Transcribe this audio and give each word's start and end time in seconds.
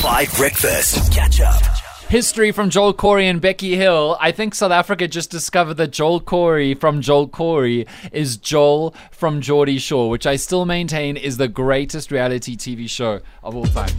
5 0.00 0.34
Breakfast. 0.38 1.12
Catch 1.12 1.42
up. 1.42 1.62
History 2.08 2.52
from 2.52 2.70
Joel 2.70 2.94
Corry 2.94 3.24
and 3.24 3.38
Becky 3.38 3.76
Hill. 3.76 4.16
I 4.18 4.32
think 4.32 4.54
South 4.54 4.72
Africa 4.72 5.06
just 5.06 5.30
discovered 5.30 5.74
that 5.74 5.90
Joel 5.90 6.22
Corry 6.22 6.74
from 6.80 7.02
Joel 7.02 7.28
Corry 7.28 7.86
is 8.10 8.38
Joel 8.38 8.94
from 9.10 9.42
Geordie 9.42 9.78
Shore, 9.78 10.08
which 10.08 10.26
I 10.26 10.36
still 10.36 10.64
maintain 10.64 11.18
is 11.18 11.36
the 11.36 11.48
greatest 11.48 12.10
reality 12.10 12.56
TV 12.56 12.88
show 12.88 13.20
of 13.42 13.54
all 13.54 13.66
time. 13.66 13.90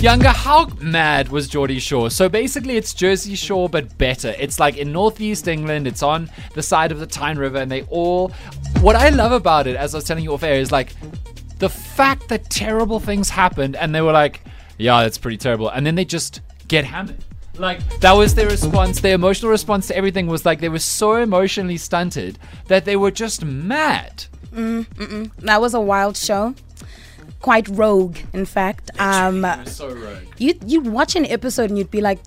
Younger, 0.00 0.30
how 0.30 0.66
mad 0.80 1.28
was 1.28 1.46
Geordie 1.46 1.78
Shore? 1.78 2.10
So 2.10 2.28
basically, 2.28 2.76
it's 2.76 2.92
Jersey 2.92 3.36
Shore, 3.36 3.68
but 3.68 3.96
better. 3.96 4.34
It's 4.36 4.58
like 4.58 4.76
in 4.76 4.90
northeast 4.90 5.46
England, 5.46 5.86
it's 5.86 6.02
on 6.02 6.28
the 6.54 6.62
side 6.62 6.90
of 6.90 6.98
the 6.98 7.06
Tyne 7.06 7.38
River, 7.38 7.58
and 7.58 7.70
they 7.70 7.82
all. 7.82 8.32
What 8.80 8.96
I 8.96 9.10
love 9.10 9.30
about 9.30 9.68
it, 9.68 9.76
as 9.76 9.94
I 9.94 9.98
was 9.98 10.04
telling 10.06 10.24
you 10.24 10.34
off 10.34 10.42
air, 10.42 10.58
is 10.58 10.72
like 10.72 10.92
the 11.60 11.68
fact 11.68 12.28
that 12.30 12.50
terrible 12.50 12.98
things 12.98 13.30
happened, 13.30 13.76
and 13.76 13.94
they 13.94 14.00
were 14.00 14.10
like, 14.10 14.43
yeah, 14.78 15.02
that's 15.02 15.18
pretty 15.18 15.36
terrible. 15.36 15.68
And 15.68 15.86
then 15.86 15.94
they 15.94 16.04
just 16.04 16.40
get 16.68 16.84
hammered. 16.84 17.22
Like, 17.56 18.00
that 18.00 18.12
was 18.12 18.34
their 18.34 18.48
response. 18.48 19.00
Their 19.00 19.14
emotional 19.14 19.50
response 19.50 19.86
to 19.88 19.96
everything 19.96 20.26
was 20.26 20.44
like 20.44 20.60
they 20.60 20.68
were 20.68 20.80
so 20.80 21.14
emotionally 21.16 21.76
stunted 21.76 22.38
that 22.66 22.84
they 22.84 22.96
were 22.96 23.10
just 23.10 23.44
mad. 23.44 24.24
Mm 24.52 24.86
mm. 24.86 25.30
That 25.38 25.60
was 25.60 25.74
a 25.74 25.80
wild 25.80 26.16
show. 26.16 26.54
Quite 27.40 27.68
rogue, 27.68 28.16
in 28.32 28.46
fact. 28.46 28.90
Um, 28.98 29.46
so 29.66 29.94
rogue. 29.94 30.18
you 30.38 30.54
you'd 30.66 30.86
watch 30.86 31.14
an 31.14 31.26
episode 31.26 31.70
and 31.70 31.78
you'd 31.78 31.90
be 31.90 32.00
like, 32.00 32.18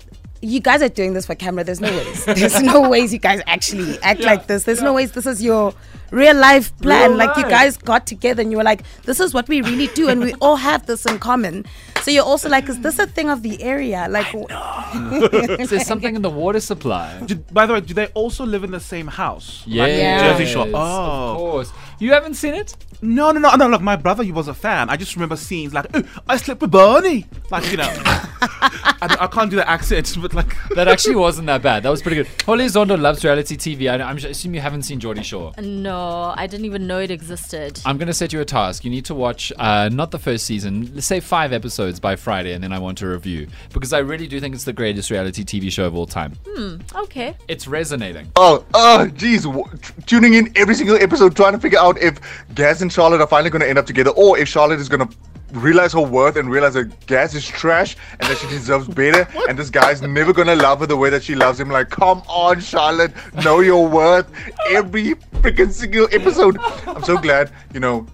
you 0.42 0.60
guys 0.60 0.82
are 0.82 0.90
doing 0.90 1.14
this 1.14 1.26
for 1.26 1.36
camera. 1.36 1.64
There's 1.64 1.82
no 1.82 1.90
ways. 1.90 2.26
There's 2.26 2.62
no 2.62 2.88
ways 2.88 3.12
you 3.12 3.20
guys 3.20 3.42
actually 3.48 4.00
act 4.02 4.22
Yeah, 4.22 4.28
like 4.28 4.48
this. 4.48 4.64
There's 4.64 4.82
no 4.82 4.94
ways 4.94 5.12
this 5.12 5.26
is 5.26 5.44
your 5.44 5.74
real 6.12 6.36
life 6.36 6.78
plan. 6.80 7.12
Real 7.12 7.18
like 7.18 7.36
you 7.38 7.44
guys 7.44 7.78
got 7.78 8.06
together 8.06 8.42
and 8.42 8.52
you 8.52 8.58
were 8.58 8.64
like, 8.64 8.84
this 9.04 9.20
is 9.20 9.34
what 9.34 9.48
we 9.48 9.62
really 9.62 9.88
do, 9.88 10.08
and 10.08 10.22
we 10.22 10.34
all 10.36 10.56
have 10.58 10.86
this 10.86 11.06
in 11.06 11.20
common. 11.20 11.66
So 12.08 12.12
you're 12.12 12.24
also 12.24 12.48
like, 12.48 12.70
is 12.70 12.80
this 12.80 13.00
a 13.00 13.06
thing 13.06 13.30
of 13.30 13.44
the 13.44 13.62
area? 13.62 14.08
Like, 14.10 14.32
There's 15.68 15.86
something 15.86 16.16
in 16.16 16.22
the 16.22 16.30
water 16.30 16.62
supply. 16.62 17.20
Do, 17.26 17.36
by 17.52 17.66
the 17.66 17.74
way, 17.74 17.82
do 17.82 17.94
they 17.94 18.08
also 18.14 18.46
live 18.46 18.64
in 18.64 18.72
the 18.72 18.80
same 18.80 19.08
house? 19.08 19.62
Yeah, 19.68 20.20
Jersey 20.24 20.46
Shore. 20.46 20.68
Of 20.68 20.74
Oh. 20.74 21.36
course. 21.36 21.74
You 22.00 22.12
haven't 22.14 22.36
seen 22.36 22.54
it? 22.54 22.76
No, 23.02 23.32
no, 23.32 23.40
no, 23.40 23.56
no. 23.56 23.68
Look, 23.68 23.82
my 23.82 23.96
brother, 23.96 24.24
he 24.24 24.32
was 24.32 24.48
a 24.48 24.54
fan. 24.54 24.90
I 24.90 24.98
just 24.98 25.16
remember 25.16 25.36
scenes 25.36 25.74
like, 25.74 25.86
oh, 25.94 26.04
I 26.28 26.38
slept 26.38 26.62
with 26.62 26.72
Barney. 26.72 27.26
Like, 27.52 27.70
you 27.72 27.78
know, 27.78 27.88
I, 28.06 29.18
I 29.22 29.28
can't 29.28 29.50
do 29.50 29.56
the 29.56 29.70
accent, 29.70 30.16
but 30.22 30.34
like, 30.34 30.56
That 30.70 30.88
actually 30.88 31.16
wasn't 31.28 31.46
that 31.48 31.62
bad. 31.62 31.84
That 31.84 31.90
was 31.90 32.02
pretty 32.02 32.18
good. 32.18 32.28
Holly 32.46 32.66
Zondo 32.66 33.00
loves 33.00 33.24
reality 33.24 33.56
TV. 33.56 33.90
I, 33.90 34.04
I'm 34.04 34.18
assume 34.18 34.56
you 34.56 34.62
haven't 34.62 34.84
seen 34.84 35.00
Geordie 35.00 35.22
Shore. 35.24 35.54
No, 35.62 36.34
I 36.36 36.48
didn't 36.48 36.66
even 36.66 36.88
know 36.88 37.00
it 37.00 37.12
existed. 37.12 37.80
I'm 37.86 37.98
going 37.98 38.08
to 38.08 38.14
set 38.14 38.34
you 38.34 38.42
a 38.42 38.46
task. 38.46 38.84
You 38.84 38.90
need 38.92 39.06
to 39.06 39.16
watch 39.16 39.54
uh, 39.58 39.90
not 39.90 40.10
the 40.12 40.20
first 40.20 40.46
season, 40.46 40.92
let's 40.96 41.06
say 41.08 41.20
five 41.20 41.54
episodes 41.54 42.00
by 42.00 42.16
Friday, 42.16 42.54
and 42.54 42.64
then 42.64 42.74
I 42.74 42.80
want 42.80 42.98
to 43.00 43.08
review 43.08 43.48
because 43.74 43.94
I 43.94 44.00
really 44.00 44.28
do 44.28 44.40
think 44.40 44.56
it's 44.56 44.64
the 44.64 44.74
greatest 44.74 45.12
reality 45.12 45.44
TV 45.44 45.72
show 45.72 45.86
of 45.86 45.96
all 45.96 46.08
time. 46.08 46.34
Hmm. 46.50 46.78
Okay. 46.96 47.36
It's 47.48 47.68
resonating. 47.68 48.32
Oh, 48.36 48.66
oh, 48.74 49.08
geez. 49.08 49.44
w- 49.44 49.66
t- 49.82 49.94
Tuning 50.08 50.34
in 50.34 50.52
every 50.56 50.74
single 50.74 50.96
episode, 50.98 51.36
trying 51.36 51.54
to 51.54 51.60
figure 51.60 51.78
out 51.80 51.87
if 51.96 52.20
Gaz 52.56 52.82
and 52.82 52.92
Charlotte 52.92 53.22
are 53.22 53.28
finally 53.28 53.50
going 53.50 53.62
to 53.62 53.70
end 53.70 53.78
up 53.78 53.86
together, 53.86 54.12
or 54.12 54.38
if 54.38 54.48
Charlotte 54.48 54.80
is 54.80 54.90
going 54.90 55.08
to 55.08 55.16
realize 55.54 55.94
her 55.94 56.02
worth 56.02 56.36
and 56.36 56.50
realize 56.50 56.74
that 56.74 57.06
Gaz 57.08 57.34
is 57.34 57.48
trash 57.48 57.96
and 58.20 58.30
that 58.30 58.38
she 58.38 58.48
deserves 58.48 58.88
better, 58.88 59.28
and 59.50 59.58
this 59.58 59.70
guy's 59.70 60.02
never 60.02 60.34
going 60.34 60.48
to 60.48 60.56
love 60.56 60.80
her 60.80 60.86
the 60.86 60.98
way 60.98 61.10
that 61.10 61.24
she 61.24 61.36
loves 61.36 61.60
him. 61.60 61.70
Like, 61.70 61.90
come 61.90 62.22
on, 62.28 62.60
Charlotte, 62.60 63.14
know 63.44 63.60
your 63.60 63.88
worth. 63.88 64.30
Every 64.70 65.16
freaking 65.42 65.72
single 65.72 66.08
episode. 66.12 66.58
I'm 66.88 67.04
so 67.04 67.18
glad, 67.18 67.52
you 67.74 67.80
know, 67.80 68.08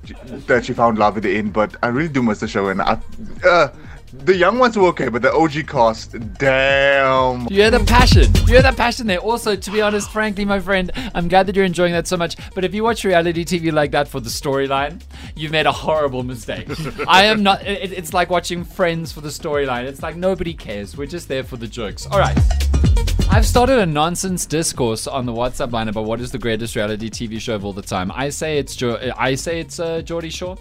that 0.48 0.66
she 0.66 0.74
found 0.74 0.98
love 0.98 1.18
at 1.18 1.24
the 1.24 1.36
end, 1.36 1.54
but 1.54 1.76
I 1.82 1.88
really 1.88 2.10
do 2.10 2.22
miss 2.22 2.40
the 2.40 2.48
show, 2.48 2.70
and 2.70 2.82
I. 2.82 3.00
Uh, 3.44 3.70
the 4.14 4.36
young 4.36 4.60
ones 4.60 4.78
were 4.78 4.88
okay, 4.90 5.10
but 5.10 5.22
the 5.22 5.34
OG 5.34 5.68
cast, 5.68 6.16
damn. 6.38 7.42
You 7.50 7.64
hear 7.64 7.72
the 7.72 7.84
passion. 7.84 8.32
You 8.36 8.54
hear 8.54 8.62
that 8.62 8.78
passion 8.78 9.08
there. 9.08 9.18
Also, 9.18 9.56
to 9.56 9.72
be 9.72 9.82
honest, 9.82 10.12
frankly, 10.12 10.46
my 10.46 10.60
friend, 10.60 10.92
I'm 11.16 11.28
glad 11.28 11.48
that 11.48 11.56
you're 11.56 11.66
enjoying 11.66 11.94
that 11.94 12.08
so 12.08 12.16
much. 12.16 12.36
But 12.54 12.64
if 12.64 12.74
you 12.74 12.84
watch 12.84 13.04
reality 13.04 13.44
TV 13.44 13.72
like 13.72 13.92
that 13.92 14.08
for 14.08 14.20
the 14.20 14.30
storyline, 14.30 15.02
you've 15.36 15.52
made 15.52 15.66
a 15.66 15.72
horrible 15.72 16.24
mistake. 16.24 16.68
I 17.08 17.26
am 17.26 17.42
not. 17.42 17.66
It, 17.66 17.92
it's 17.92 18.14
like 18.14 18.30
watching 18.30 18.64
Friends 18.64 19.12
for 19.12 19.22
the 19.22 19.30
storyline. 19.30 19.86
It's 19.86 20.04
like 20.04 20.16
nobody 20.16 20.54
cares. 20.54 20.96
We're 20.96 21.08
just 21.08 21.28
there 21.28 21.44
for 21.44 21.58
the 21.58 21.68
jokes. 21.68 22.06
All 22.06 22.20
right. 22.20 22.38
I've 23.30 23.48
started 23.48 23.80
a 23.80 23.86
nonsense 23.86 24.46
discourse 24.46 25.08
on 25.08 25.26
the 25.26 25.34
WhatsApp 25.34 25.72
line 25.72 25.88
about 25.88 26.06
what 26.06 26.22
is 26.22 26.32
the 26.32 26.38
greatest 26.38 26.76
reality 26.76 27.10
TV 27.10 27.40
show 27.40 27.56
of 27.56 27.66
all 27.66 27.74
the 27.74 27.82
time. 27.82 28.12
I 28.12 28.30
say 28.30 28.60
it's 28.60 28.76
jo- 28.76 29.12
I 29.18 29.34
say 29.36 29.60
it's 29.60 29.80
uh, 29.80 30.02
Geordie 30.02 30.30
Shore. 30.30 30.58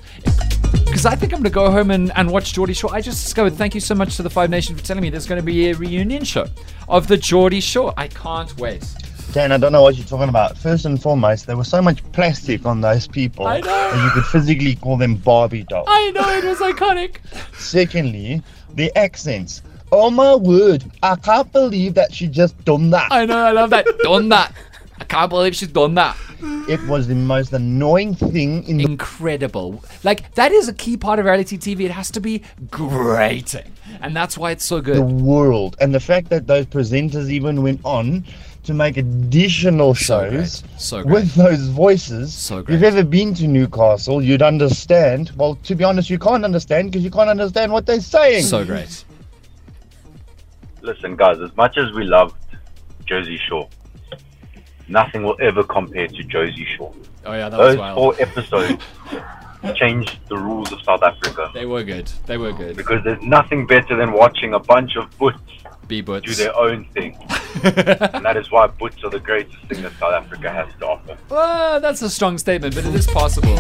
Because 0.73 1.07
I 1.07 1.15
think 1.15 1.33
I'm 1.33 1.39
going 1.39 1.45
to 1.45 1.51
go 1.51 1.71
home 1.71 1.91
and, 1.91 2.11
and 2.17 2.31
watch 2.31 2.53
Geordie 2.53 2.75
Shore. 2.75 2.95
I 2.95 3.01
just 3.01 3.23
discovered, 3.23 3.55
thank 3.55 3.75
you 3.75 3.81
so 3.81 3.95
much 3.95 4.17
to 4.17 4.23
the 4.23 4.31
Five 4.31 4.51
Nation 4.51 4.77
for 4.77 4.83
telling 4.83 5.03
me 5.03 5.11
there's 5.11 5.27
going 5.27 5.41
to 5.41 5.45
be 5.45 5.71
a 5.71 5.75
reunion 5.75 6.25
show 6.25 6.47
of 6.89 7.07
the 7.09 7.17
Geordie 7.17 7.61
Shore. 7.61 7.93
I 7.97 8.09
can't 8.09 8.57
wait. 8.59 8.85
Dan, 9.33 9.51
I 9.51 9.57
don't 9.57 9.73
know 9.73 9.81
what 9.83 9.97
you're 9.97 10.07
talking 10.07 10.29
about. 10.29 10.59
First 10.59 10.85
and 10.85 11.01
foremost, 11.01 11.47
there 11.47 11.57
was 11.57 11.69
so 11.69 11.81
much 11.81 12.03
plastic 12.13 12.67
on 12.67 12.83
those 12.83 13.09
people 13.09 13.47
I 13.47 13.61
know. 13.61 13.67
that 13.67 14.05
you 14.05 14.11
could 14.11 14.27
physically 14.27 14.77
call 14.77 14.99
them 14.99 15.15
Barbie 15.17 15.63
dolls. 15.65 15.87
I 15.89 16.11
know 16.11 16.29
it 16.29 16.45
was 16.45 16.59
iconic. 16.59 17.17
Secondly, 17.59 18.43
the 18.75 18.95
accents. 18.97 19.63
Oh 19.91 20.11
my 20.11 20.35
word, 20.35 20.85
I 21.03 21.17
can't 21.17 21.51
believe 21.53 21.95
that 21.95 22.13
she 22.13 22.27
just 22.29 22.63
done 22.65 22.91
that. 22.91 23.11
I 23.11 23.25
know, 23.25 23.39
I 23.39 23.53
love 23.53 23.71
that. 23.71 23.87
Done 24.03 24.29
that. 24.31 24.55
I 25.03 25.05
can't 25.05 25.31
believe 25.31 25.57
she's 25.57 25.67
done 25.67 25.97
that. 25.97 26.17
It 26.69 26.81
was 26.87 27.09
the 27.09 27.17
most 27.17 27.53
annoying 27.53 28.15
thing 28.15 28.63
in 28.69 28.77
the 28.77 28.85
Incredible. 28.85 29.83
Like, 30.05 30.33
that 30.37 30.53
is 30.53 30.69
a 30.69 30.73
key 30.73 30.97
part 30.97 31.19
of 31.19 31.25
reality 31.25 31.59
TV. 31.59 31.81
It 31.81 31.91
has 31.91 32.09
to 32.13 32.21
be 32.21 32.43
grating. 32.71 33.73
And 34.01 34.15
that's 34.15 34.39
why 34.39 34.53
it's 34.53 34.65
so 34.65 34.81
good. 34.81 34.95
the 34.97 35.03
world. 35.03 35.77
And 35.81 35.93
the 35.93 35.99
fact 35.99 36.29
that 36.31 36.47
those 36.47 36.67
presenters 36.67 37.31
even 37.31 37.65
went 37.65 37.81
on 37.85 38.25
to 38.63 38.75
make 38.75 38.97
additional 38.97 39.97
So 39.97 40.21
great. 40.21 40.31
shows 40.39 40.63
So 40.79 41.03
great. 41.03 41.13
with 41.13 41.35
those 41.35 41.67
voices. 41.67 42.33
So 42.33 42.59
If 42.59 42.67
great. 42.67 42.75
you've 42.75 42.85
ever 42.85 43.03
been 43.03 43.35
to 43.35 43.49
Newcastle, 43.49 44.23
you'd 44.23 44.41
understand. 44.41 45.33
Well, 45.37 45.57
to 45.65 45.75
be 45.75 45.83
honest, 45.83 46.11
you 46.11 46.19
can't 46.21 46.45
understand 46.45 46.93
because 46.93 47.03
you 47.03 47.11
can't 47.11 47.29
understand 47.29 47.73
what 47.73 47.87
they're 47.87 48.01
saying. 48.01 48.45
So 48.45 48.65
great. 48.65 49.05
listen, 50.81 51.17
guys, 51.17 51.41
as 51.41 51.55
much 51.57 51.77
as 51.77 51.91
we 51.93 52.05
loved 52.05 52.37
Jersey 53.05 53.37
Shore, 53.49 53.69
nothing 54.89 55.23
will 55.23 55.37
ever 55.41 55.63
compare 55.65 56.09
to 56.09 56.23
Josie 56.25 56.65
Shore. 56.77 56.93
Oh, 57.25 57.33
yeah, 57.33 57.49
that 57.49 57.59
was 57.59 57.69
Those 57.69 57.79
wild. 57.79 57.95
four 57.97 58.15
episodes 58.21 58.83
changed 59.77 60.19
the 60.29 60.37
rules 60.37 60.73
of 60.73 60.83
South 60.83 61.03
Africa 61.05 61.51
They 61.55 61.67
were 61.67 61.85
good. 61.85 62.11
They 62.27 62.37
were 62.37 62.53
good. 62.53 62.77
because 62.77 63.03
there's 63.05 63.23
nothing 63.23 63.67
better 63.67 63.97
than 63.97 64.13
watching 64.13 64.55
a 64.55 64.59
bunch 64.59 64.97
of 64.97 65.17
butts 65.19 65.39
B 65.89 66.01
do 66.01 66.21
their 66.21 66.57
own 66.57 66.85
thing. 66.95 67.17
and 67.65 68.25
that 68.25 68.37
is 68.37 68.51
why 68.51 68.67
butts 68.67 69.03
are 69.05 69.11
the 69.11 69.21
greatest 69.21 69.59
thing 69.67 69.83
that 69.83 69.93
South 69.99 70.15
Africa 70.15 70.51
has 70.51 70.69
to 70.81 70.87
offer. 70.87 71.19
Well, 71.29 71.81
that's 71.81 72.01
a 72.03 72.09
strong 72.09 72.39
statement, 72.39 72.75
but 72.75 72.85
it 72.87 72.95
is 72.95 73.07
possible. 73.07 73.57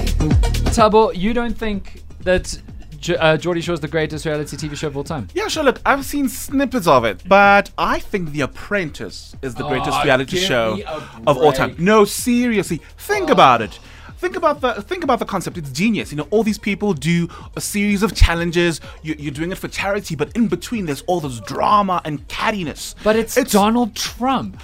Tabo, 0.72 1.15
you 1.15 1.34
don't 1.34 1.56
think 1.56 2.03
that 2.21 2.59
J- 3.02 3.16
uh, 3.16 3.36
Geordie 3.36 3.60
Shore 3.60 3.74
is 3.74 3.80
the 3.80 3.88
greatest 3.88 4.24
reality 4.24 4.56
TV 4.56 4.76
show 4.76 4.86
of 4.86 4.96
all 4.96 5.02
time? 5.04 5.26
yeah, 5.34 5.48
sure. 5.48 5.64
Look, 5.64 5.80
I've 5.84 6.04
seen 6.04 6.28
snippets 6.28 6.86
of 6.86 7.04
it, 7.04 7.22
but 7.26 7.70
I 7.76 7.98
think 7.98 8.30
The 8.30 8.42
Apprentice 8.42 9.34
is 9.42 9.54
the 9.56 9.66
greatest 9.66 9.98
Oh, 10.00 10.04
reality 10.04 10.36
give 10.38 10.44
show 10.48 10.76
me 10.76 10.82
a 10.84 11.02
of 11.26 11.36
all 11.36 11.52
time. 11.52 11.70
break. 11.70 11.80
No, 11.80 12.04
seriously, 12.04 12.80
think 12.96 13.28
about 13.28 13.60
it. 13.60 13.78
Think 14.18 14.36
about 14.36 14.60
the 14.60 14.74
think 14.82 15.02
about 15.02 15.18
the 15.18 15.24
concept. 15.24 15.58
It's 15.58 15.72
genius. 15.72 16.12
You 16.12 16.18
know, 16.18 16.28
all 16.30 16.44
these 16.44 16.58
people 16.58 16.94
do 16.94 17.28
a 17.56 17.60
series 17.60 18.04
of 18.04 18.14
challenges. 18.14 18.80
You, 19.02 19.16
you're 19.18 19.32
doing 19.34 19.50
it 19.50 19.58
for 19.58 19.66
charity, 19.66 20.14
but 20.14 20.30
in 20.36 20.46
between, 20.46 20.86
there's 20.86 21.02
all 21.08 21.18
this 21.18 21.41
drama 21.41 22.00
and 22.04 22.26
cattiness. 22.28 22.94
But 23.02 23.16
it's, 23.16 23.34
Donald 23.50 23.96
Trump. 23.96 24.60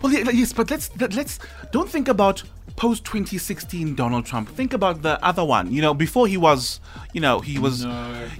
Well, 0.00 0.10
yeah, 0.10 0.30
yes, 0.30 0.54
but 0.54 0.70
let's 0.70 0.88
let- 0.98 1.12
let's 1.14 1.38
don't 1.70 1.88
think 1.90 2.08
about 2.08 2.42
post 2.76 3.04
2016 3.04 3.94
Donald 3.94 4.26
Trump. 4.26 4.48
Think 4.48 4.72
about 4.72 5.02
the 5.02 5.22
other 5.24 5.44
one. 5.44 5.72
You 5.72 5.82
know, 5.82 5.94
before 5.94 6.26
he 6.26 6.36
was, 6.36 6.80
you 7.12 7.20
know, 7.20 7.40
he 7.40 7.58
was 7.58 7.84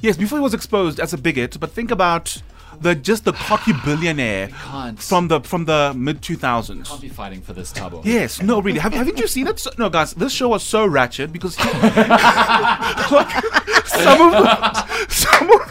yes, 0.01 0.17
before 0.17 0.39
he 0.39 0.43
was 0.43 0.55
exposed 0.55 1.01
as 1.01 1.13
a 1.13 1.19
bigot. 1.19 1.59
But 1.61 1.71
think 1.71 1.91
about 1.91 2.43
the 2.81 2.95
just 2.95 3.25
the 3.25 3.33
cocky 3.33 3.73
billionaire 3.85 4.49
from 4.97 5.29
the 5.29 5.41
from 5.41 5.65
the 5.65 5.93
mid 5.97 6.21
2000s. 6.21 6.91
I'll 6.91 6.99
be 6.99 7.09
fighting 7.09 7.41
for 7.41 7.53
this, 7.53 7.73
Tabo. 7.73 8.05
Yes, 8.05 8.43
no, 8.43 8.61
really. 8.61 8.79
Have, 8.79 8.95
haven't 8.95 9.19
you 9.19 9.29
seen 9.29 9.47
it? 9.47 9.59
So- 9.59 9.71
no, 9.79 9.91
guys, 9.91 10.15
this 10.15 10.33
show 10.33 10.49
was 10.49 10.63
so 10.63 10.87
ratchet 10.87 11.33
because 11.33 11.59
like, 11.59 11.73
some 13.87 14.21
of 14.21 14.33
the 14.33 15.07
some 15.09 15.51
of 15.51 15.64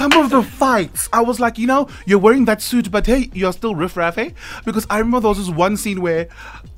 some 0.00 0.12
of 0.12 0.30
the 0.30 0.42
fights, 0.42 1.10
I 1.12 1.20
was 1.20 1.38
like, 1.40 1.58
you 1.58 1.66
know, 1.66 1.86
you're 2.06 2.18
wearing 2.18 2.46
that 2.46 2.62
suit, 2.62 2.90
but 2.90 3.04
hey, 3.04 3.28
you're 3.34 3.52
still 3.52 3.74
riff 3.74 3.98
raff, 3.98 4.16
eh? 4.16 4.30
Because 4.64 4.86
I 4.88 4.96
remember 4.96 5.20
there 5.20 5.28
was 5.28 5.36
this 5.36 5.50
one 5.54 5.76
scene 5.76 6.00
where 6.00 6.26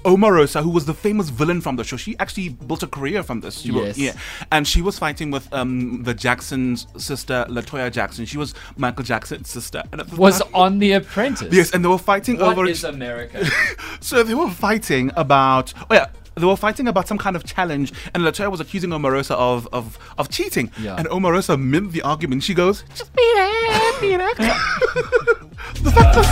Omarosa, 0.04 0.60
who 0.60 0.70
was 0.70 0.86
the 0.86 0.92
famous 0.94 1.28
villain 1.28 1.60
from 1.60 1.76
the 1.76 1.84
show, 1.84 1.96
she 1.96 2.16
actually 2.18 2.48
built 2.48 2.82
a 2.82 2.88
career 2.88 3.22
from 3.22 3.40
this. 3.40 3.60
She 3.60 3.70
Yes. 3.72 3.96
yeah, 3.96 4.14
and 4.50 4.66
she 4.66 4.82
was 4.82 4.98
fighting 4.98 5.30
with 5.30 5.46
um 5.54 6.02
the 6.02 6.14
Jackson's 6.14 6.88
sister, 6.96 7.46
Latoya 7.48 7.92
Jackson. 7.92 8.24
She 8.26 8.38
was 8.38 8.54
Michael 8.76 9.04
Jackson's 9.04 9.48
sister. 9.48 9.84
And 9.92 10.00
the 10.00 10.16
Was 10.16 10.40
time- 10.40 10.50
on 10.54 10.78
The 10.80 10.92
Apprentice. 10.94 11.52
Yes, 11.54 11.70
and 11.72 11.84
they 11.84 11.88
were 11.88 11.98
fighting 11.98 12.38
What 12.38 12.58
over 12.58 12.66
is 12.66 12.82
America? 12.82 13.46
so 14.00 14.24
they 14.24 14.34
were 14.34 14.50
fighting 14.50 15.12
about. 15.16 15.72
Oh 15.88 15.94
yeah, 15.94 16.06
they 16.34 16.46
were 16.46 16.56
fighting 16.56 16.88
about 16.88 17.08
some 17.08 17.18
kind 17.18 17.36
of 17.36 17.44
challenge, 17.44 17.92
and 18.14 18.22
Latoya 18.22 18.50
was 18.50 18.60
accusing 18.60 18.90
Omarosa 18.90 19.32
of 19.32 19.68
of 19.72 19.98
of 20.18 20.28
cheating. 20.28 20.70
Yeah. 20.80 20.96
And 20.96 21.06
Omarosa 21.08 21.60
mimicked 21.60 21.92
the 21.92 22.02
argument. 22.02 22.42
She 22.42 22.54
goes, 22.54 22.84
"Just 22.94 23.12
beat 23.14 23.22
it, 23.22 24.00
beat 24.00 24.20
it." 24.20 24.36
the 25.82 25.90
fact 25.90 26.14
that 26.14 26.26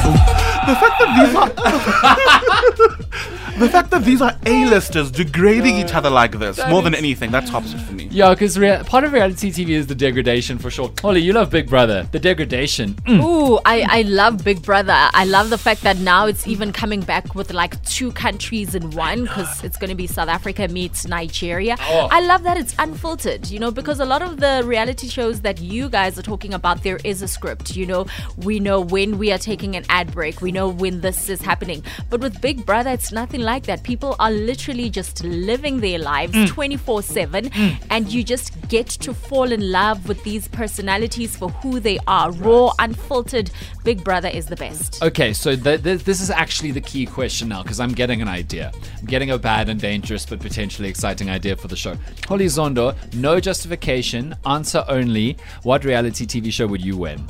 the 0.67 0.75
fact 0.83 0.97
that 1.01 1.11
these 1.19 1.35
are 1.37 1.49
the 3.61 3.69
fact 3.69 3.91
that 3.91 4.05
these 4.05 4.23
are 4.23 4.33
A-listers 4.47 5.11
degrading 5.11 5.77
each 5.77 5.93
other 5.95 6.11
like 6.11 6.33
this 6.39 6.59
more 6.69 6.83
than 6.83 6.95
anything 6.95 7.31
that 7.33 7.47
tops 7.47 7.73
it 7.75 7.81
for 7.81 7.93
me. 7.93 8.00
Yeah, 8.11 8.31
because 8.31 8.59
rea- 8.59 8.83
part 8.85 9.05
of 9.05 9.13
reality 9.13 9.51
TV 9.53 9.71
is 9.71 9.87
the 9.87 9.95
degradation 9.95 10.59
for 10.59 10.69
sure. 10.71 10.93
Holly, 11.01 11.21
you 11.21 11.33
love 11.33 11.51
Big 11.51 11.69
Brother. 11.69 12.09
The 12.11 12.19
degradation. 12.19 12.95
Mm. 13.07 13.23
Ooh, 13.23 13.61
I, 13.65 13.87
I 13.89 14.03
love 14.03 14.43
Big 14.45 14.63
Brother. 14.63 14.93
I 14.95 15.25
love 15.25 15.49
the 15.51 15.59
fact 15.59 15.83
that 15.83 15.99
now 15.99 16.27
it's 16.27 16.47
even 16.49 16.73
coming 16.73 17.03
back 17.03 17.35
with 17.37 17.53
like 17.53 17.83
two 17.85 18.11
countries 18.13 18.75
in 18.75 18.91
one 18.91 19.23
because 19.23 19.63
it's 19.63 19.77
going 19.77 19.91
to 19.91 19.97
be 19.97 20.09
South 20.09 20.29
Africa 20.29 20.67
meets 20.69 21.07
Nigeria. 21.07 21.77
Oh. 21.81 22.09
I 22.11 22.21
love 22.21 22.43
that 22.43 22.57
it's 22.57 22.75
unfiltered, 22.81 23.49
you 23.49 23.61
know, 23.61 23.71
because 23.71 24.01
a 24.01 24.05
lot 24.05 24.23
of 24.23 24.41
the 24.41 24.63
reality 24.65 25.07
shows 25.09 25.43
that 25.43 25.61
you 25.61 25.89
guys 25.89 26.19
are 26.19 26.23
talking 26.23 26.53
about, 26.53 26.83
there 26.83 26.99
is 27.05 27.23
a 27.23 27.29
script, 27.29 27.77
you 27.77 27.87
know. 27.87 28.07
We 28.39 28.59
know 28.59 28.81
when 28.81 29.19
we 29.19 29.31
are 29.31 29.39
taking 29.39 29.77
an 29.77 29.85
ad 29.89 30.13
break, 30.13 30.41
we 30.43 30.51
know 30.51 30.69
when 30.69 31.01
this 31.01 31.29
is 31.29 31.41
happening. 31.43 31.85
But 32.09 32.21
with 32.21 32.41
Big 32.41 32.67
Brother, 32.67 32.91
it's 32.91 33.13
nothing 33.13 33.41
like 33.41 33.65
that. 33.67 33.85
People 33.85 34.17
are 34.19 34.33
literally 34.33 34.91
just 34.91 35.23
living 35.23 35.79
their 35.81 36.01
lives 36.01 36.51
24 36.51 37.03
7, 37.03 37.51
and 37.91 38.00
you 38.09 38.23
just 38.23 38.69
get 38.69 38.87
to 38.89 39.15
fall 39.15 39.51
in 39.53 39.71
love 39.73 40.09
with 40.09 40.23
these 40.25 40.49
personalities 40.49 41.37
for 41.37 41.49
who 41.51 41.81
they 41.81 41.99
are. 42.07 42.31
Raw, 42.33 42.73
unfiltered. 42.79 43.51
Big 43.85 44.05
Brother 44.05 44.29
is 44.29 44.47
the 44.47 44.57
best. 44.57 45.03
Okay, 45.03 45.33
so 45.33 45.57
th- 45.57 45.83
th- 45.83 46.05
this 46.05 46.21
is 46.21 46.31
actually 46.31 46.71
the 46.71 46.81
key 46.81 47.07
question 47.07 47.49
now 47.49 47.63
because 47.63 47.81
I'm 47.81 47.93
getting 47.93 48.23
an 48.23 48.29
idea. 48.29 48.73
I'm 48.99 49.07
getting 49.07 49.31
a 49.31 49.39
bad 49.39 49.69
and 49.69 49.81
dangerous 49.81 50.25
but 50.27 50.41
potentially 50.41 50.89
exciting 50.89 51.31
idea 51.31 51.57
for 51.57 51.69
the 51.69 51.77
show. 51.77 51.97
Holly 52.29 52.47
Zondo, 52.47 52.95
no 53.15 53.41
justification, 53.41 54.35
answer 54.47 54.85
only. 54.89 55.37
What 55.63 55.85
reality 55.85 56.27
TV 56.27 56.53
show 56.53 56.67
would 56.67 56.85
you 56.85 56.97
win? 56.97 57.27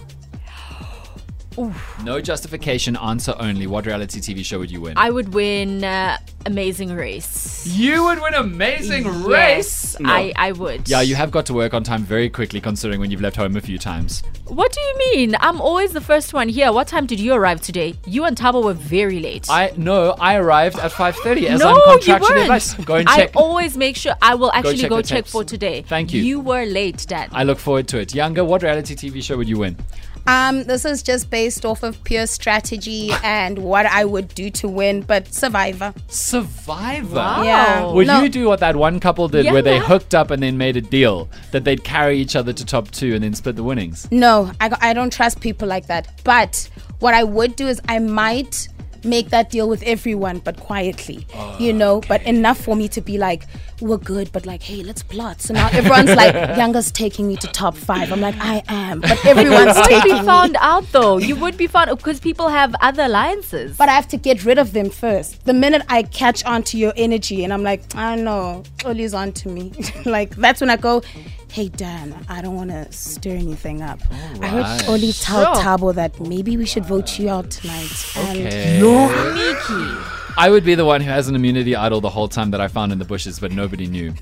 No 2.05 2.21
justification, 2.23 2.97
answer 2.97 3.35
only. 3.39 3.67
What 3.67 3.85
reality 3.85 4.21
TV 4.21 4.43
show 4.45 4.59
would 4.61 4.71
you 4.71 4.81
win? 4.81 4.95
I 4.97 5.11
would 5.11 5.35
win 5.35 5.85
uh, 5.85 6.17
Amazing 6.47 6.95
Race. 6.97 7.67
you 7.67 8.03
would 8.05 8.21
win 8.23 8.33
Amazing 8.35 9.07
Race. 9.25 9.95
Yes, 9.95 9.97
I, 10.03 10.33
I 10.37 10.53
would. 10.53 10.89
Yeah, 10.89 11.03
you 11.03 11.15
have 11.15 11.31
got 11.31 11.45
to 11.47 11.55
work 11.55 11.75
on 11.75 11.85
time 11.85 12.03
very 12.03 12.31
quickly 12.31 12.61
considering 12.61 12.99
when 12.99 13.11
you've 13.11 13.21
left 13.21 13.37
home 13.37 13.57
a 13.57 13.61
few 13.61 13.77
times. 13.79 14.23
What 14.47 14.73
do 14.73 14.81
you 14.81 14.99
mean? 14.99 15.37
I'm 15.41 15.61
always 15.61 15.93
the 15.93 16.01
first 16.01 16.33
one 16.33 16.49
here. 16.49 16.73
What 16.73 16.89
time 16.89 17.07
did 17.07 17.21
you 17.21 17.35
arrive 17.35 17.61
today? 17.61 17.95
You 18.07 18.25
and 18.25 18.37
Tabo 18.37 18.65
were 18.65 18.73
very 18.73 19.21
late. 19.21 19.49
I 19.51 19.73
no, 19.77 20.17
I 20.19 20.37
arrived 20.37 20.79
at 20.79 20.93
5:30 20.93 21.45
as 21.47 21.61
no, 21.61 21.69
I'm 21.69 21.77
you 21.77 21.83
contractually 22.15 22.49
weren't. 22.49 22.87
Go 22.87 22.95
and 22.97 23.09
check. 23.09 23.37
I 23.37 23.39
always 23.39 23.77
make 23.77 23.97
sure. 23.97 24.15
I 24.23 24.35
will 24.35 24.51
actually 24.53 24.79
check 24.79 24.89
go 24.91 25.03
check 25.03 25.27
for 25.27 25.45
today. 25.45 25.83
Thank 25.83 26.13
you. 26.15 26.23
You 26.23 26.41
were 26.41 26.65
late, 26.65 27.05
Dad. 27.07 27.29
I 27.33 27.45
look 27.45 27.59
forward 27.59 27.87
to 27.89 27.99
it. 27.99 28.15
Younger, 28.15 28.45
what 28.45 28.63
reality 28.63 28.95
TV 28.95 29.23
show 29.23 29.37
would 29.37 29.49
you 29.49 29.59
win? 29.59 29.77
Um, 30.27 30.65
this 30.65 30.85
is 30.85 31.03
just 31.03 31.31
based 31.31 31.65
off 31.65 31.83
of 31.83 32.03
pure 32.05 32.27
strategy 32.27 33.11
and 33.25 33.59
what 33.59 33.87
I 33.87 34.05
would 34.05 34.29
do 34.35 34.51
to 34.51 34.69
win, 34.69 35.03
but 35.03 35.33
Survivor. 35.35 35.93
Survivor. 36.09 37.17
Wow. 37.17 37.43
Yeah. 37.43 37.87
Would 37.93 38.07
No. 38.07 38.23
you 38.23 38.29
do 38.29 38.47
what 38.47 38.61
that 38.61 38.77
one 38.77 39.01
couple 39.01 39.29
did 39.29 39.47
where 39.53 39.63
they 39.63 39.77
Yeah. 39.77 39.83
hooked 39.83 40.15
up 40.15 40.31
and 40.31 40.43
then 40.43 40.57
made 40.59 40.77
a 40.77 40.81
deal 40.81 41.29
that 41.53 41.65
they'd 41.65 41.83
carry 41.85 42.19
each 42.19 42.37
other 42.37 42.53
to 42.53 42.65
top 42.65 42.91
two 42.91 43.15
and 43.15 43.25
then 43.25 43.35
split 43.35 43.57
the 43.57 43.63
winnings? 43.63 44.07
No, 44.11 44.53
I, 44.61 44.71
I 44.81 44.93
don't 44.93 45.13
trust 45.13 45.41
people 45.41 45.67
like 45.69 45.87
that. 45.87 46.09
But 46.25 46.69
what 47.01 47.15
I 47.15 47.25
would 47.25 47.57
do 47.57 47.67
is 47.69 47.81
I 47.89 47.99
might 47.99 48.69
make 49.05 49.31
that 49.31 49.51
deal 49.51 49.69
with 49.69 49.83
everyone, 49.83 50.39
but 50.39 50.59
quietly, 50.59 51.27
you 51.59 51.73
ah, 51.73 51.77
know, 51.77 52.01
but 52.09 52.23
enough 52.23 52.59
for 52.59 52.77
me 52.77 52.89
to 52.89 53.01
be 53.01 53.19
like, 53.19 53.45
we're 53.81 53.97
good, 53.97 54.31
but 54.33 54.47
like, 54.47 54.63
hey, 54.63 54.83
let's 54.83 55.03
plot. 55.03 55.41
So 55.41 55.55
now 55.55 55.69
everyone's 55.73 56.15
like, 56.15 56.35
Younger's 56.57 56.91
taking 56.91 57.27
me 57.27 57.37
to 57.37 57.47
top 57.49 57.77
five. 57.77 58.13
I'm 58.13 58.21
like, 58.21 58.35
I 58.39 58.63
am, 58.69 59.01
but 59.01 59.25
everyone's 59.25 59.77
You 59.77 59.83
would 59.83 59.89
be 59.89 59.95
taking 59.95 60.19
me. 60.19 60.25
found 60.25 60.57
out 60.61 60.91
though. 60.93 61.19
You 61.19 61.37
would 61.37 61.57
be 61.57 61.67
found 61.67 61.91
because 61.97 62.21
people 62.21 62.49
have 62.49 62.75
other 62.81 63.05
alliances. 63.05 63.77
But 63.77 63.89
I 63.89 63.93
have 63.93 64.09
to 64.09 64.17
get 64.17 64.45
rid 64.45 64.59
of 64.59 64.73
them 64.73 64.91
first. 64.91 65.45
The 65.45 65.55
minute 65.55 65.83
I 65.89 66.03
catch 66.03 66.45
on 66.45 66.63
to 66.65 66.79
your 66.79 66.93
energy 66.97 67.45
and 67.45 67.53
I'm 67.53 67.63
like, 67.63 67.83
I 67.95 68.17
don't 68.17 68.25
know, 68.25 68.65
Oli's 68.85 69.15
on 69.15 69.33
to 69.33 69.49
me. 69.49 69.73
like, 70.05 70.37
that's 70.37 70.61
when 70.61 70.71
I 70.71 70.77
go, 70.77 71.03
hey, 71.51 71.69
Dan, 71.69 72.15
I 72.29 72.41
don't 72.43 72.55
want 72.55 72.71
to 72.71 72.91
stir 72.93 73.33
anything 73.33 73.83
up. 73.83 74.01
I 74.41 74.47
heard 74.49 74.89
Oli 74.89 75.13
tell 75.13 75.55
Sure. 75.55 75.63
Tabo 75.63 75.95
that 75.95 76.21
maybe 76.21 76.57
we 76.57 76.65
should 76.67 76.85
vote 76.85 77.19
you 77.19 77.29
out 77.29 77.51
tonight. 77.51 77.91
And 78.17 78.39
Okay. 78.83 80.05
I 80.37 80.49
would 80.49 80.65
be 80.65 80.75
the 80.75 80.85
one 80.85 81.01
who 81.01 81.11
has 81.11 81.29
an 81.29 81.35
immunity 81.35 81.75
idol 81.77 82.01
the 82.01 82.09
whole 82.11 82.29
time 82.29 82.51
that 82.53 82.61
I 82.61 82.69
found 82.69 82.93
in 82.93 82.99
the 82.99 83.05
bushes, 83.05 83.41
but 83.41 83.51
nobody 83.53 83.87
knew. 83.87 84.15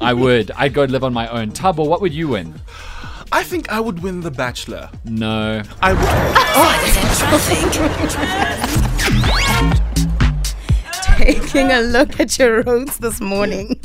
I 0.00 0.12
would. 0.14 0.50
I'd 0.56 0.72
go 0.74 0.84
live 0.84 1.04
on 1.04 1.12
my 1.12 1.28
own. 1.28 1.52
Tabo, 1.52 1.86
what 1.86 2.00
would 2.00 2.14
you 2.14 2.28
win? 2.28 2.54
I 3.30 3.42
think 3.42 3.70
I 3.70 3.78
would 3.80 4.02
win 4.02 4.20
The 4.20 4.30
Bachelor. 4.30 4.88
No. 5.04 5.62
I 5.82 5.92
would. 5.92 6.02
Oh. 6.56 6.80
Taking 11.16 11.70
a 11.70 11.80
look 11.80 12.18
at 12.20 12.38
your 12.38 12.62
roads 12.62 12.98
this 12.98 13.20
morning. 13.20 13.78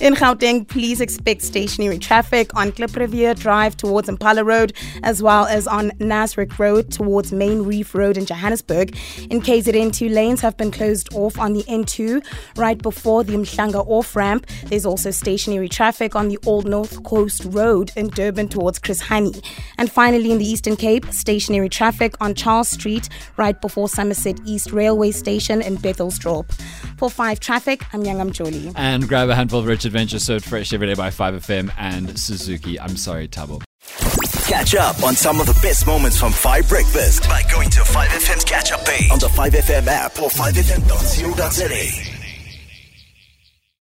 In 0.00 0.14
Gauteng, 0.14 0.66
please 0.66 1.02
expect 1.02 1.42
stationary 1.42 1.98
traffic 1.98 2.56
on 2.56 2.72
Clip 2.72 2.90
Rivier 2.92 3.34
Drive 3.38 3.76
towards 3.76 4.08
Impala 4.08 4.42
Road, 4.44 4.72
as 5.02 5.22
well 5.22 5.44
as 5.44 5.66
on 5.66 5.90
Nasrec 5.98 6.58
Road 6.58 6.90
towards 6.90 7.32
Main 7.32 7.64
Reef 7.64 7.94
Road 7.94 8.16
in 8.16 8.24
Johannesburg. 8.24 8.96
In 9.28 9.42
KZN, 9.42 9.94
two 9.94 10.08
lanes 10.08 10.40
have 10.40 10.56
been 10.56 10.70
closed 10.70 11.12
off 11.12 11.38
on 11.38 11.52
the 11.52 11.64
N2 11.64 12.24
right 12.56 12.80
before 12.80 13.24
the 13.24 13.34
Mhlanga 13.34 13.86
off 13.86 14.16
ramp. 14.16 14.46
There's 14.64 14.86
also 14.86 15.10
stationary 15.10 15.68
traffic 15.68 16.16
on 16.16 16.28
the 16.28 16.38
Old 16.46 16.66
North 16.66 17.02
Coast 17.02 17.44
Road 17.44 17.92
in 17.94 18.08
Durban 18.08 18.48
towards 18.48 18.78
Chris 18.78 19.02
Hani. 19.02 19.44
And 19.76 19.92
finally, 19.92 20.30
in 20.32 20.38
the 20.38 20.46
Eastern 20.46 20.76
Cape, 20.76 21.12
stationary 21.12 21.68
traffic 21.68 22.14
on 22.22 22.34
Charles 22.34 22.70
Street 22.70 23.10
right 23.36 23.60
before 23.60 23.86
Somerset 23.86 24.40
East 24.46 24.72
Railway 24.72 25.10
Station 25.10 25.60
in 25.60 25.76
Bethelsdorp. 25.76 26.50
For 26.96 27.10
5 27.10 27.38
traffic, 27.38 27.84
I'm 27.92 28.02
Yangam 28.02 28.32
Jolie. 28.32 28.72
And 28.76 29.06
grab 29.06 29.28
a 29.28 29.34
handful 29.34 29.60
of 29.60 29.66
Rich 29.66 29.89
Adventure 29.90 30.20
served 30.20 30.44
fresh 30.44 30.72
every 30.72 30.86
day 30.86 30.94
by 30.94 31.10
5FM 31.10 31.72
and 31.76 32.16
Suzuki. 32.16 32.78
I'm 32.78 32.96
sorry, 32.96 33.26
Tabo. 33.26 33.60
Catch 34.46 34.76
up 34.76 35.02
on 35.02 35.16
some 35.16 35.40
of 35.40 35.48
the 35.48 35.58
best 35.62 35.84
moments 35.84 36.16
from 36.16 36.30
5 36.30 36.68
Breakfast 36.68 37.24
by 37.24 37.42
going 37.50 37.68
to 37.70 37.80
5FM's 37.80 38.44
catch 38.44 38.70
up 38.70 38.84
page 38.84 39.10
on 39.10 39.18
the 39.18 39.26
5FM 39.26 39.88
app 39.88 40.12
or 40.22 40.28
5FM.co.za. 40.30 42.19